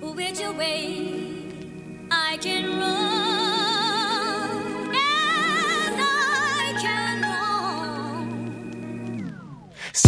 [0.00, 1.32] which way
[2.10, 3.23] I can run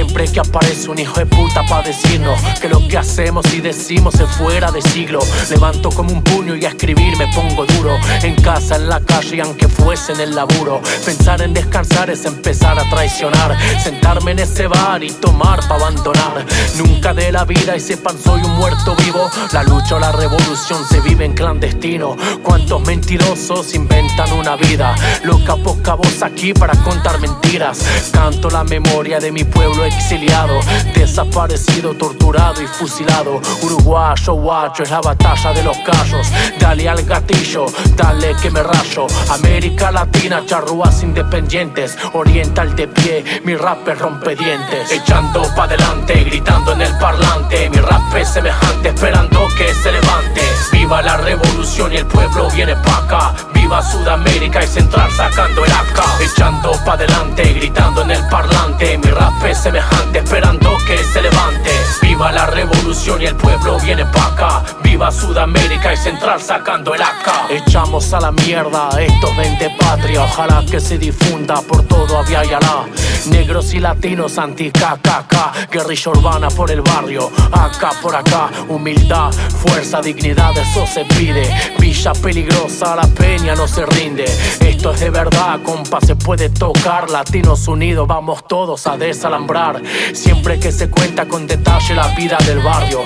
[0.00, 4.14] Siempre que aparece un hijo de puta para decirnos que lo que hacemos y decimos
[4.14, 5.20] es fuera de siglo.
[5.50, 7.98] Levanto como un puño y a escribir me pongo duro.
[8.22, 10.80] En casa, en la calle, y aunque fuese en el laburo.
[11.04, 13.54] Pensar en descansar es empezar a traicionar.
[13.78, 16.46] Sentarme en ese bar y tomar para abandonar.
[16.78, 19.28] Nunca de la vida y sepan soy un muerto vivo.
[19.52, 22.16] La lucha o la revolución se vive en clandestino.
[22.42, 24.94] Cuántos mentirosos inventan una vida.
[25.24, 27.84] Loca poca voz aquí para contar mentiras.
[28.12, 30.60] Canto la memoria de mi pueblo exiliado,
[30.94, 33.40] desaparecido, torturado y fusilado.
[33.62, 36.30] Uruguayo, guacho, es la batalla de los callos.
[36.58, 39.06] Dale al gatillo, dale que me rayo.
[39.30, 41.96] América Latina, charrúas independientes.
[42.14, 44.90] Oriental de pie, mi rap es rompedientes.
[44.90, 47.68] Echando pa' adelante, gritando en el parlante.
[47.70, 50.40] Mi rap es semejante, esperando que se levante.
[50.72, 53.49] Viva la revolución y el pueblo viene pa' acá.
[53.70, 56.00] Viva Sudamérica y Central sacando el AK.
[56.20, 58.98] Echando pa' adelante, gritando en el parlante.
[58.98, 61.70] Mi rap es semejante, esperando que se levante.
[62.02, 64.79] Viva la revolución y el pueblo viene pa' acá.
[65.08, 67.50] Sudamérica y Central sacando el AK.
[67.50, 70.24] Echamos a la mierda estos 20 patria.
[70.24, 73.30] Ojalá que se difunda por todo Avia y.
[73.30, 75.70] Negros y latinos anti-KKK.
[75.72, 77.30] Guerrilla urbana por el barrio.
[77.50, 78.50] Acá por acá.
[78.68, 81.48] Humildad, fuerza, dignidad, eso se pide.
[81.78, 84.24] Villa peligrosa, la peña no se rinde.
[84.60, 87.08] Esto es de verdad, compa, se puede tocar.
[87.08, 89.80] Latinos unidos, vamos todos a desalambrar.
[90.12, 93.00] Siempre que se cuenta con detalle la vida del barrio.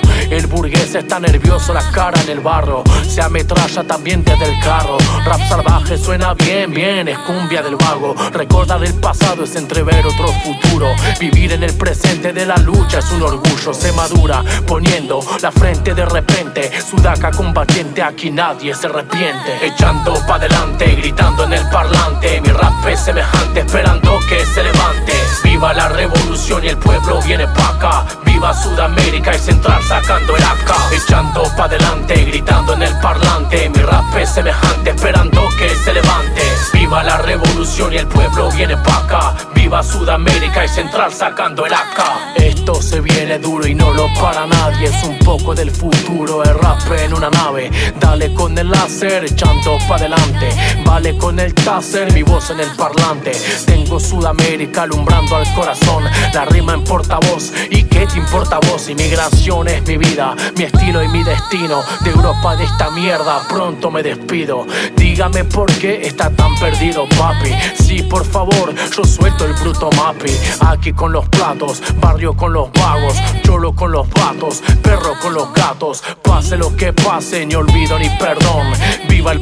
[0.95, 2.81] Está nervioso, la cara en el barro.
[3.05, 4.97] Se ametralla también desde el carro.
[5.25, 8.15] Rap salvaje suena bien, bien, es cumbia del vago.
[8.31, 10.87] Recordar el pasado es entrever otro futuro.
[11.19, 13.73] Vivir en el presente de la lucha es un orgullo.
[13.73, 16.71] Se madura poniendo la frente de repente.
[16.81, 19.65] Sudaca combatiente, aquí nadie se arrepiente.
[19.65, 22.39] Echando pa' adelante, gritando en el parlante.
[22.39, 25.13] Mi rap es semejante, esperando que se levante.
[25.43, 28.05] Viva la revolución y el pueblo viene pa' acá.
[28.25, 30.84] Viva Sudamérica y Central sacando el AK.
[30.91, 33.69] Echando pa' adelante, gritando en el parlante.
[33.69, 36.41] Mi rap es semejante, esperando que se levante.
[36.73, 39.35] Viva la revolución y el pueblo viene pa' acá.
[39.53, 42.35] Viva Sudamérica y Central sacando el AK.
[42.35, 44.87] Esto se viene duro y no lo para nadie.
[44.87, 47.71] Es un poco del futuro, el rap en una nave.
[47.99, 50.49] Dale con el láser, echando pa' adelante.
[50.85, 53.31] Vale con el taser, mi voz en el parlante.
[53.65, 56.05] Tengo Sudamérica alumbrando al corazón.
[56.33, 57.51] La rima en portavoz.
[57.69, 58.87] ¿Y qué te importa vos?
[58.87, 61.81] Inmigración es mi vida, mi estilo y mi destino.
[62.01, 64.65] De Europa de esta mierda pronto me despido.
[64.95, 67.51] Dígame por qué está tan perdido, papi.
[67.83, 70.31] Sí, por favor, yo suelto el bruto mapi.
[70.61, 75.51] Aquí con los platos, barrio con los vagos, cholo con los vatos, perro con los
[75.53, 76.03] gatos.
[76.21, 78.71] Pase lo que pase, ni olvido ni perdón.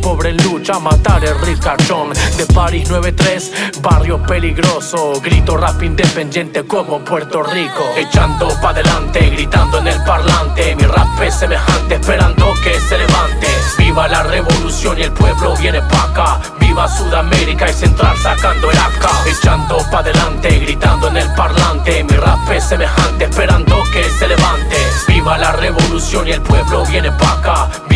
[0.04, 2.12] Pobre en lucha, matar el ricachón.
[2.36, 5.14] De París 93, barrio peligroso.
[5.22, 7.84] Grito rap independiente como Puerto Rico.
[7.96, 10.76] Echando pa' adelante, gritando en el parlante.
[10.76, 13.48] Mi rap es semejante, esperando que se levante.
[13.78, 16.42] Viva la revolución y el pueblo viene pa' acá.
[16.60, 19.28] Viva Sudamérica y Central sacando el AK.
[19.28, 22.04] Echando pa' adelante, gritando en el parlante.
[22.04, 24.76] Mi rap es semejante, esperando que se levante.
[25.08, 27.23] Viva la revolución y el pueblo viene pa'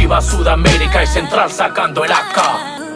[0.08, 2.87] Viva Sudamérica y Central sacando el AK.